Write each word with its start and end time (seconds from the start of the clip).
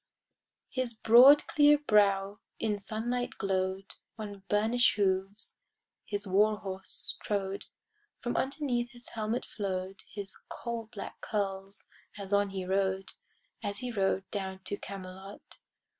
His 0.71 0.95
broad 0.95 1.45
clear 1.45 1.77
brow 1.77 2.39
in 2.59 2.79
sunlight 2.79 3.37
glow'd; 3.37 3.97
On 4.17 4.39
burnish'd 4.49 4.95
hooves 4.95 5.59
his 6.05 6.25
war 6.25 6.57
horse 6.57 7.15
trode; 7.21 7.65
From 8.19 8.35
underneath 8.35 8.93
his 8.93 9.09
helmet 9.09 9.45
flow'd 9.45 10.01
His 10.11 10.35
coal 10.49 10.89
black 10.91 11.21
curls 11.21 11.85
as 12.17 12.33
on 12.33 12.49
he 12.49 12.65
rode, 12.65 13.11
As 13.61 13.77
he 13.77 13.91
rode 13.91 14.27
down 14.31 14.61
to 14.63 14.75
Camelot. 14.77 15.59